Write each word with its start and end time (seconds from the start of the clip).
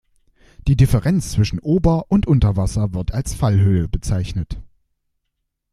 Die 0.67 0.75
Differenz 0.75 1.31
zwischen 1.33 1.59
Ober- 1.59 2.09
und 2.09 2.25
Unterwasser 2.25 2.91
wird 2.95 3.11
als 3.13 3.35
Fallhöhe 3.35 3.87
bezeichnet. 3.87 4.59